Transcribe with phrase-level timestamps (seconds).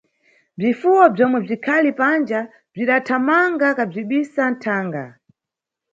[0.59, 2.39] Bzifuwo bzomwe bzikhali panja
[2.73, 5.03] bzidathamanga kabzibisa nʼthanga.